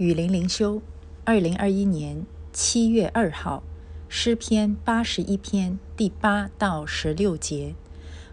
[0.00, 0.80] 雨林灵修，
[1.26, 3.62] 二零二一年七月二号，
[4.08, 7.74] 诗篇八十一篇第八到十六节。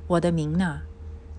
[0.07, 0.83] 我的民呐，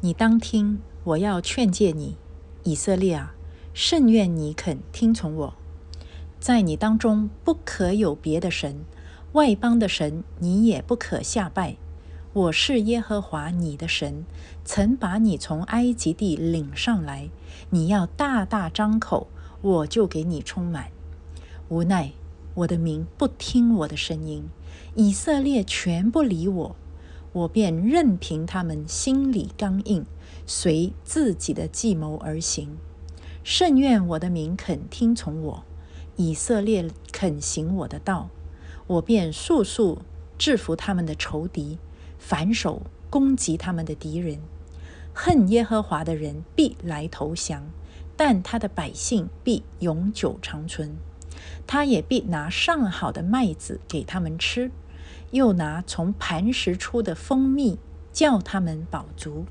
[0.02, 2.18] 你当听，我要劝诫你，
[2.62, 3.34] 以色列啊，
[3.72, 5.54] 甚愿你肯听从我。
[6.38, 8.84] 在你当中不可有别的神，
[9.32, 11.76] 外邦的神你也不可下拜。
[12.34, 14.26] 我是耶和华你的神，
[14.62, 17.30] 曾把你从埃及地领上来。
[17.70, 19.28] 你要大大张口，
[19.60, 20.90] 我就给你充满。
[21.68, 22.12] 无奈
[22.54, 24.44] 我的民不听我的声音，
[24.94, 26.76] 以色列全不理我，
[27.32, 30.04] 我便任凭他们心里刚硬，
[30.46, 32.76] 随自己的计谋而行。
[33.44, 35.64] 甚愿我的民肯听从我，
[36.16, 38.30] 以色列肯行我的道，
[38.86, 40.02] 我便速速
[40.36, 41.78] 制服他们的仇敌。
[42.18, 44.40] 反手攻击他们的敌人，
[45.14, 47.62] 恨耶和华的人必来投降，
[48.18, 50.96] 但他的百姓必永久长存。
[51.66, 54.70] 他也必拿上好的麦子给他们吃，
[55.30, 57.78] 又拿从磐石出的蜂蜜
[58.12, 59.46] 叫他们饱足。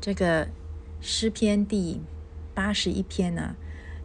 [0.00, 0.48] 这个
[1.00, 2.00] 诗篇第
[2.54, 3.56] 八十一篇呢，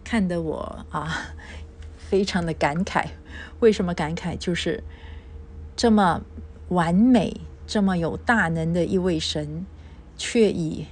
[0.03, 1.35] 看得我啊
[1.97, 3.05] 非常的感慨。
[3.61, 4.37] 为什么感慨？
[4.37, 4.83] 就是。
[5.79, 6.23] 这么
[6.69, 9.63] 完美、这么有大能的一位神，
[10.17, 10.87] 却以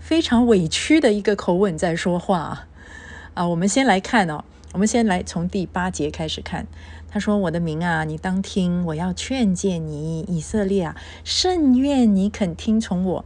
[0.00, 2.66] 非常委屈的一个口吻在说话
[3.34, 3.46] 啊！
[3.46, 4.42] 我们先来看哦，
[4.72, 6.66] 我们先来从第八节开始看。
[7.12, 13.24] 他说：“我的名啊，你当听，我要劝诫你，以色列啊，甚愿你肯听从我。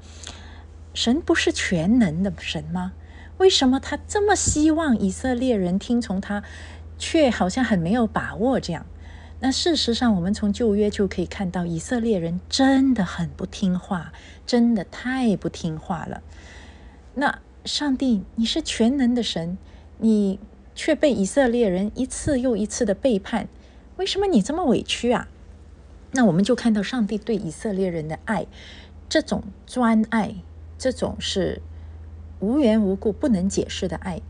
[0.93, 2.93] 神不是全能的神吗？
[3.39, 6.43] 为什么他这么希望以色列人听从他，
[6.99, 8.85] 却好像很没有把握这样？”
[9.41, 14.13] 那事实上，我们从旧约就可以看到，以色列人真的很不听话，
[14.47, 16.23] 真的太不听话了。
[17.15, 19.57] 那上帝，你是全能的神，
[19.99, 20.39] 你
[20.75, 23.49] 却被以色列人一次又一次的背叛，
[23.97, 25.29] 为什么你这么委屈啊？
[26.13, 28.47] 那我们就看到上帝对以色列人的爱，
[29.09, 30.35] 这种专爱，
[30.79, 31.63] 这种是
[32.41, 34.21] 无缘无故不能解释的爱，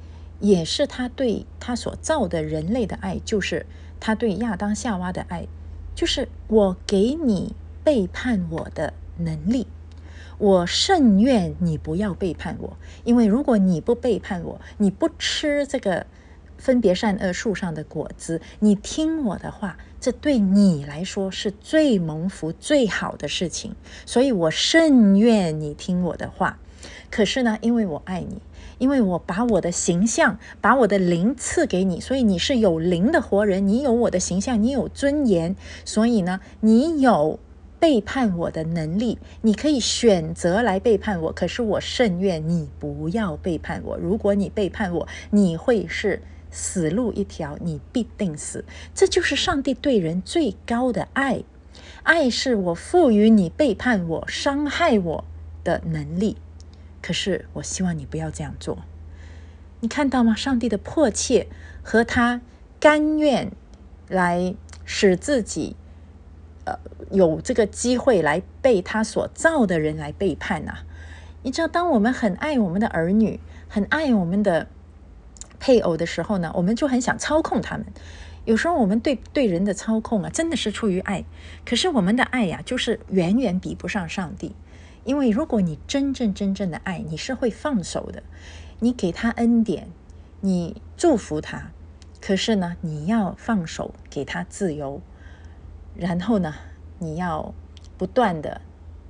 [0.41, 3.67] 也是他对他所造的人类的爱，就是。
[4.00, 5.47] 他对亚当夏娃的爱，
[5.94, 9.67] 就是我给你背叛我的能力。
[10.44, 16.05] 我甚愿你不要背叛我，因为如果你不背叛我，你不吃这个
[16.59, 23.75] 分别善恶树上的果子，你听我的话，这对你来说是最蒙福、最好的事情。
[24.05, 26.59] 所以我甚愿你听我的话。
[27.11, 28.43] 可是呢，因为我爱你。
[28.78, 33.66] 因为我把我的形象、把我的灵赐给你，所以你是有灵的活人。
[33.66, 37.38] 你有我的形象，你有尊严，所以呢，你有
[37.84, 39.19] 背叛我的能力。
[39.43, 43.99] 你可以选择来背叛我，可是我甚愿你不要背叛我。
[43.99, 48.65] 如果你背叛我，你会是死路一条，你必定死。
[48.94, 51.43] 这就是上帝对人最高的爱，
[52.05, 55.25] 爱是我赋予你背叛我、伤害我
[55.62, 56.39] 的能力。
[57.03, 58.78] 可是，我希望你不要这样做。
[59.81, 60.34] 你看到吗？
[60.34, 61.49] 上帝的迫切
[61.83, 62.41] 和他
[62.81, 63.53] 甘愿
[64.09, 64.55] 来
[64.87, 65.77] 使自己，
[66.65, 66.78] 呃，
[67.15, 70.79] 有这个机会来被他所造的人来背叛呐。
[71.43, 74.67] 你知道，当我们很爱我们的儿女，很爱我们的
[75.59, 77.87] 配偶的时候呢，我们就很想操控他们。
[78.45, 81.25] 有时候，我们对对人的操控啊，真的是出于爱。
[81.65, 84.55] 可是，我们的爱呀，就是远远比不上上帝。
[85.05, 88.23] 因为如果你真正真正的爱，你是会放手的。
[88.81, 89.89] 你给他恩典，
[90.41, 91.71] 你祝福他，
[92.21, 95.01] 可是呢，你要放手，给他自由。
[95.95, 96.55] 然后呢，
[96.99, 97.55] 你要
[97.97, 98.60] 不断的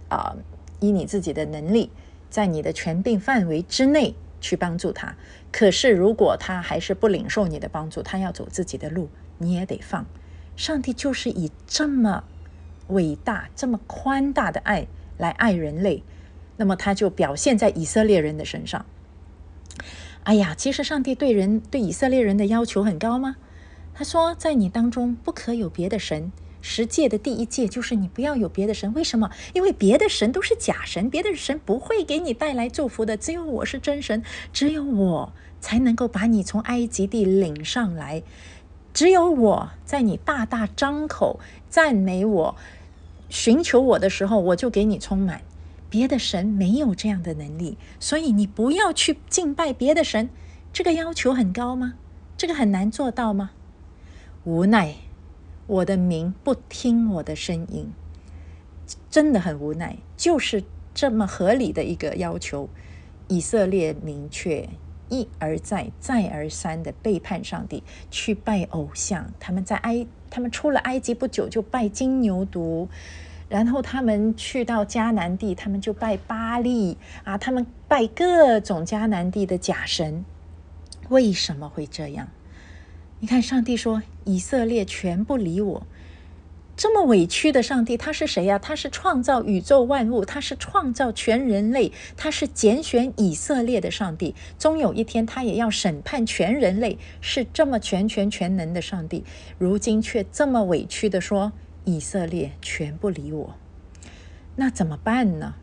[0.09, 0.37] 啊，
[0.81, 1.91] 以你自己的能力，
[2.31, 5.15] 在你的权柄范围之内去帮助他。
[5.53, 9.09] 可是如果他还是不领受你的帮助，他要走自己的路，
[9.39, 10.07] 你也得放。
[10.57, 12.25] 上帝就是以这么
[12.89, 14.87] 伟大、这么宽大的爱。
[15.17, 16.03] 来爱人类，
[16.57, 18.85] 那么他就表现在以色列人的身上。
[20.25, 23.37] 哎呀，其实上帝对人对以色列人的要求很高吗？
[23.95, 26.33] 他说，在你当中不可有别的神。
[26.67, 28.95] 十诫的第一诫就是你不要有别的神。
[28.95, 29.31] 为什么？
[29.53, 33.19] 因为别的神都是假神，别的神不会给你带来祝福的。
[33.19, 38.23] 只有我是真神，只有我才能够把你从埃及地领上来。
[38.95, 41.39] 只有我在你大大张口
[41.69, 42.57] 赞美我。
[43.29, 45.43] 寻求我的时候，我就给你充满。
[45.91, 50.31] 别的神没有这样的能力，所以你不要去敬拜别的神。
[50.73, 51.93] 这个要求很高吗？
[52.39, 53.51] 这个很难做到吗？
[54.45, 54.95] 无奈，
[55.67, 57.93] 我的民不听我的声音，
[59.11, 59.97] 真的很无奈。
[60.17, 60.63] 就是
[60.93, 62.69] 这么合理的一个要求，
[63.29, 64.69] 以色列民却
[65.09, 69.33] 一而再、再而三的背叛上帝，去拜偶像。
[69.41, 72.89] 他们在埃，他们出了埃及不久就拜金牛犊，
[73.49, 80.25] 然后他们去到迦南地，他们就拜巴利啊，他们拜各种迦南地的假神。
[81.09, 82.29] 为什么会这样？
[83.25, 85.87] 你看，上帝说以色列全不理我。
[86.77, 88.59] 这么委屈的上帝，他是谁呀？
[88.59, 94.35] 他是创造宇宙万物，他是创造全人类，他是拣选以色列的上帝。
[94.59, 99.25] 终有一天，他也要审判全人类，是这么全权全能的上帝。
[99.57, 101.53] 如今却这么委屈的说，
[101.87, 103.55] 以色列全不理我，
[104.57, 105.55] 那怎么办呢？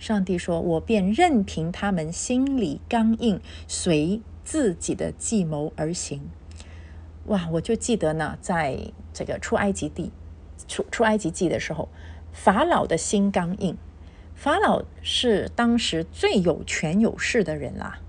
[0.00, 6.22] 上帝说：“我便任凭他们心里刚硬，随自己的计谋而行。”
[7.28, 7.48] 哇！
[7.52, 8.78] 我就记得呢，在
[9.12, 10.10] 这个出埃及地。
[10.66, 11.88] 出出埃及记的时候，
[12.32, 13.76] 法老的心刚硬。
[14.34, 18.00] 法老是当时最有权有势的人啦。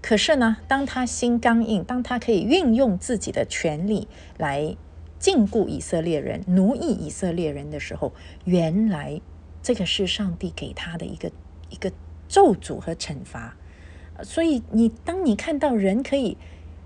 [0.00, 4.74] 可是呢，当他心刚硬，当他可以运用自己的权力来
[5.18, 8.12] 禁锢以色列人、奴役以色列人的时候，
[8.44, 9.20] 原来
[9.62, 11.30] 这个是上帝给他的一个
[11.68, 11.92] 一个
[12.26, 13.56] 咒诅和惩罚。
[14.22, 16.38] 所以，你当你看到人可以。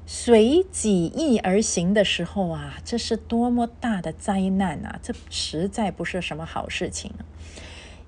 [0.06, 4.98] 随己意而行的时候啊，这是多么大的灾难啊！
[5.02, 7.10] 这实在不是什么好事情。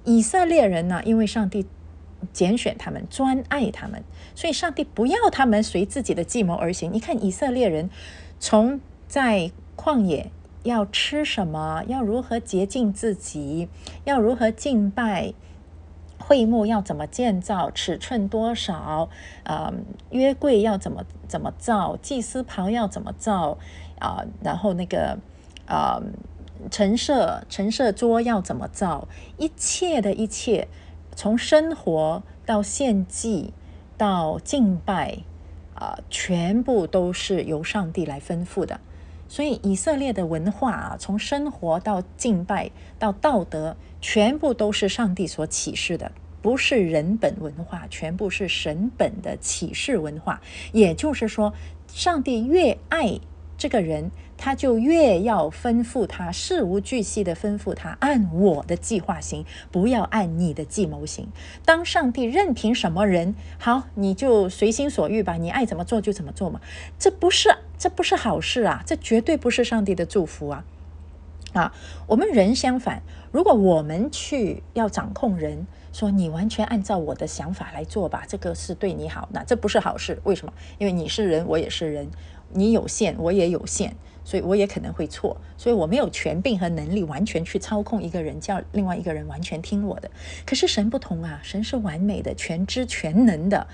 [0.04, 1.66] 以色列人呢，因为上帝
[2.32, 4.04] 拣选他们，专爱他们，
[4.34, 6.92] 所以上帝不要他们随自己的计谋而行。
[6.92, 7.88] 你看以色列人
[8.38, 8.78] 从
[9.08, 10.30] 在旷野
[10.64, 13.68] 要吃什么，要如何洁净自己，
[14.04, 15.32] 要如何敬拜。
[16.26, 17.70] 会幕要怎么建造？
[17.70, 19.08] 尺寸多少？
[19.44, 19.72] 啊，
[20.10, 21.96] 约柜要怎么怎么造？
[22.02, 23.58] 祭司袍要怎么造？
[24.00, 25.18] 啊，然后那个
[25.68, 26.02] 啊，
[26.68, 29.06] 陈设陈设桌要怎么造？
[29.38, 30.66] 一切的一切，
[31.14, 33.54] 从生活到献祭
[33.96, 35.18] 到敬拜
[35.76, 38.80] 啊，全部都是由上帝来吩咐的。
[39.28, 43.76] 所以以色列的文化啊，从生活到敬拜到道德。
[44.00, 46.12] 全部都是上帝所启示的，
[46.42, 50.40] 不是人本文化，全部是神本的启示文化。
[50.72, 51.52] 也就是说，
[51.88, 53.18] 上帝越爱
[53.58, 61.28] 这个人，他就越要吩咐他，事无巨细的吩咐他，按我的计划行，不要按你的计谋行。
[61.64, 66.60] 当上帝任凭什么人好，你就随心所欲吧，你爱怎么做就怎么做嘛。
[66.98, 67.48] 这不是，
[67.78, 70.64] 这不是好事啊，这绝对不是上帝的祝福啊。
[71.56, 71.72] 啊，
[72.06, 80.20] 我们人相反，如果我们去要掌控人，说你完全按照我的想法来做吧，这个是对你好，那这不是好事。
[80.24, 80.52] 为什么？
[80.76, 82.10] 因为你是人，我也是人，
[82.52, 90.10] 你有限，我也有限，所以我也可能会错，所以我没有权柄和能力完全去操控一个人，叫另外一个人完全听我的。
[90.44, 93.66] 可是神不同啊，神是完美的、全知全能的。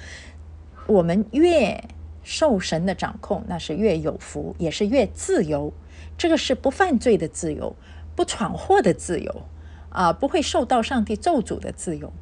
[0.86, 1.82] 我们越
[2.22, 5.72] 受神的掌控，那是越有福，也是越自由。
[6.16, 7.74] 这个是不犯罪的自由，
[8.14, 9.42] 不闯祸的自由，
[9.88, 12.12] 啊，不会受到上帝咒诅的自由。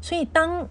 [0.00, 0.68] 所以，当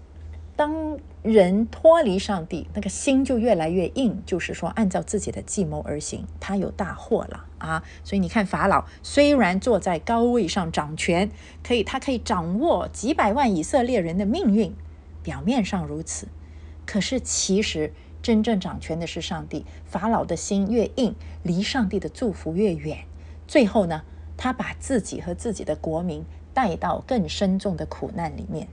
[0.55, 7.83] 当人脱离上帝，那个心就越来越硬，就是说，按照自己的计谋而行，他有大祸了啊！
[8.03, 11.31] 所以你看，法老虽然坐在高位上掌权，
[11.63, 14.75] 可以，他可以掌握几百万以色列人的命运，
[15.23, 16.27] 表面上如此，
[16.85, 17.93] 可是其实。
[18.21, 19.65] 真正掌权的是上帝。
[19.86, 23.00] 法老的心越硬，离上帝的祝福越远。
[23.48, 24.03] 最后呢，
[24.38, 28.67] 他把自己和自己的国民带到更深重的苦难里面。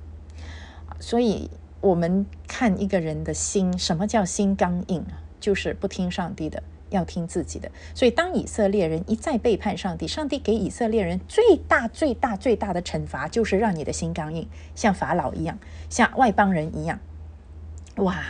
[1.01, 5.23] 所以，我们看一个人的心，什么叫心刚硬啊？
[5.39, 7.71] 就是不听上帝的，要听自己的。
[7.95, 15.59] 所以，当以色列人一再背叛上帝，上帝给以色列人最大、最大、最大的惩罚，就是让你的心刚硬，像法老一样，
[15.89, 16.99] 像外邦人一样。
[17.97, 18.21] 哇！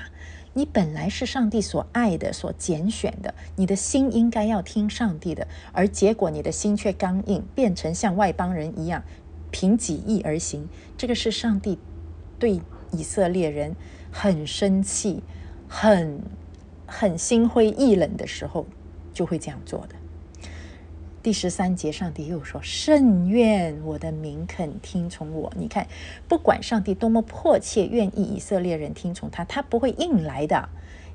[0.55, 9.02] 你本来是上帝所爱的、所拣选的，你的心应该要听上帝的，而结果你的心却刚硬，变成像外邦人一样，
[9.50, 10.69] 凭己意而行。
[10.97, 11.78] 这个是上帝
[12.38, 13.76] 对以色列人
[14.11, 15.23] 很生气、
[15.69, 16.21] 很
[16.87, 18.67] 很心灰意冷的时候，
[19.12, 19.98] 就会这样做的。
[21.21, 25.89] 第十三节，上帝又说：“甚愿我的民肯听从我。”你看，
[26.29, 30.69] 不管上帝多么迫切愿意以色列人听从他，他不会硬来的，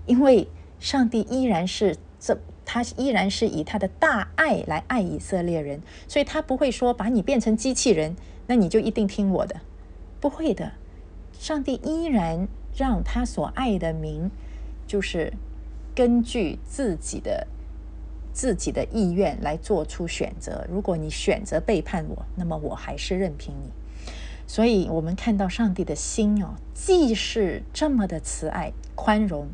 [0.06, 8.16] 因为上帝依然是这，他依然是以他的大爱来爱以色列人，所以他不会说把你变成机器人，
[8.48, 9.62] 那你就一定听我的，
[10.20, 10.74] 不会的。
[11.32, 14.30] 上帝依然让他所爱的民，
[14.86, 15.32] 就是
[15.96, 17.48] 根据自己的。
[18.34, 20.66] 自己的意愿来做出选择。
[20.70, 23.72] 如果你选择背叛我，那么我还是任凭你。
[24.46, 29.48] 所以，我们看到上帝的心哦，既是这么的慈爱宽容，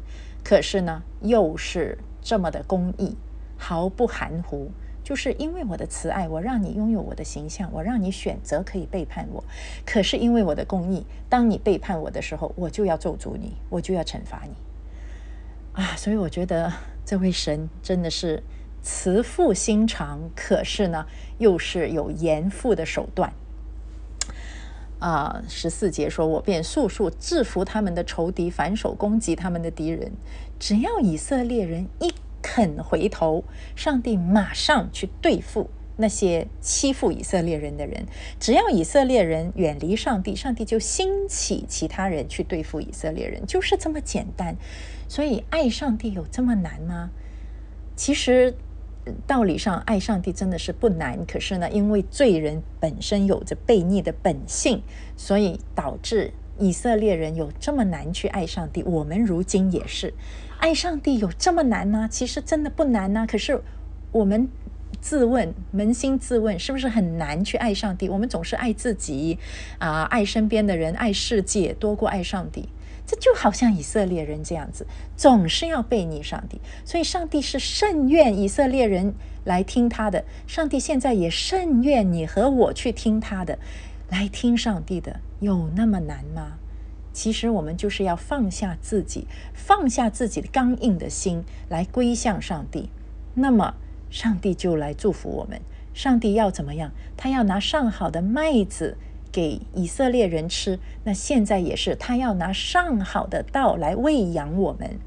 [0.43, 3.15] 可是呢，又是这么的公义，
[3.57, 4.71] 毫不含糊。
[5.03, 9.43] 就是因为我的慈爱，我让你拥有我的形象，我让你选择可以背叛我。
[9.83, 14.53] 可是因为我的公义，当你背叛我的时候，我就要咒诅你，我就要惩罚你。
[15.73, 16.71] 啊，所以我觉得
[17.05, 18.43] 这位神真的是
[18.81, 21.05] 慈父心肠，可是呢，
[21.37, 23.33] 又是有严父的手段。
[24.99, 30.11] 啊，十四节说：“我便速速制服他们的仇敌，反手攻击他们的敌人。
[30.59, 33.43] 只要以色列人一。”肯回头，
[33.75, 38.05] 上帝马上去对付那些欺负以色列人的人。
[38.39, 44.55] 只要以色列人远离上帝，上帝就兴起其他人去对付以色列人，就是这么简单。
[45.09, 47.09] 所以爱上帝有这么难吗？
[47.97, 48.55] 其实
[49.27, 54.81] 道理上爱上帝真的是不难，可是呢，因为罪人本身有着悖逆的本性，
[55.15, 58.83] 所以导致以色列人有这么难去爱上帝。
[58.83, 60.13] 我们如今也是。
[60.59, 62.07] 爱上帝有这么难吗？
[62.09, 63.25] 其实真的不难呐。
[63.25, 63.61] 可是
[64.11, 64.49] 我们
[64.99, 68.09] 自问，扪心自问，是不是很难去爱上帝？
[68.09, 69.39] 我们总是爱自己
[69.77, 72.67] 啊，爱身边的人，爱世界多过爱上帝。
[73.09, 74.85] 这就好像以色列人这样子，
[75.17, 76.61] 总是要背逆上帝。
[76.85, 80.23] 所以上帝是甚愿以色列人来听他的。
[80.45, 83.57] 上帝现在也甚愿你和我去听他的，
[84.11, 86.59] 来听上帝的，有那么难吗？
[87.11, 89.25] 其实我们就是要放下自己，
[89.55, 92.89] 放下自己的刚硬的心，来归向上帝。
[93.33, 93.73] 那么，
[94.11, 95.59] 上帝就来祝福我们。
[95.95, 96.91] 上帝要怎么样？
[97.17, 98.97] 他要拿上好的麦子
[99.31, 100.79] 给以色列人吃。
[101.03, 104.99] 那现在也是，他要拿上好的道来喂养我们。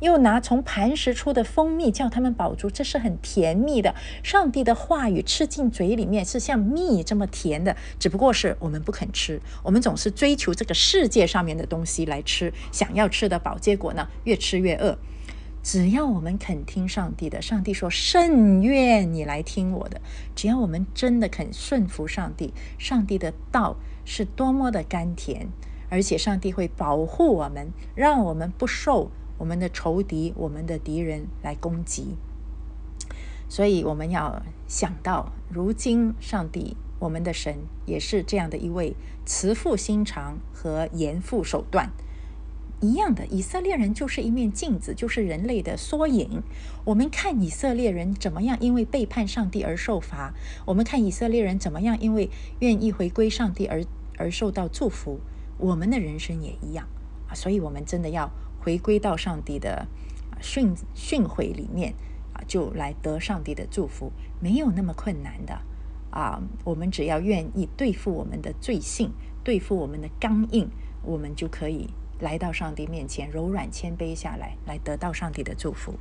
[0.00, 3.94] 又拿从磐石出的蜂蜜叫他们饱足，这是很甜蜜的。
[4.22, 9.38] 上帝的话语吃进嘴里面是像蜜这么甜的，只不过是我们不肯吃。
[9.62, 14.96] 我们总是追求这个世界上面的东西来吃，想要吃得饱，结果呢越吃越饿。
[15.62, 20.00] 只要我们肯听上帝的，上帝说甚愿你来听我的。
[20.34, 25.48] 只要我们真的肯顺服上帝，上帝的道是多么的甘甜，
[25.88, 29.10] 而且上帝会保护我们，让我们不受。
[29.38, 32.14] 我们的仇敌，我们的敌人来攻击，
[33.48, 41.90] 所以我们要想到，如今上帝，我们的神也是这样的一位慈父心肠和严父手段
[42.80, 43.26] 一样的。
[43.26, 46.42] 以色列人就是一面镜子，就是人类的缩影。
[46.84, 50.34] 我们看以色列人怎么样，因为背叛上帝而受罚；
[50.66, 53.84] 我们看以色列人怎么样，因为愿意回归上帝而
[54.18, 55.20] 而受到祝福。
[55.58, 56.88] 我们的人生也一样
[57.28, 58.30] 啊，所以我们真的要。
[58.62, 59.86] 回归到上帝的
[60.38, 61.94] 训训诲里面
[62.34, 65.62] 啊，就来得上帝的祝福，没有那么困难的
[66.10, 66.42] 啊。
[66.62, 70.68] 我们只要愿意对付我们的罪性，对付我们的刚硬，
[71.02, 71.88] 我们就可以
[72.20, 75.94] 来到上帝面前，柔软谦卑下来，来得到上帝的祝福。